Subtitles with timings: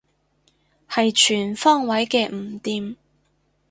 [0.89, 2.95] 係全方位嘅唔掂